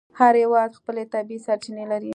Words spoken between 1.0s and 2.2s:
طبیعي سرچینې لري.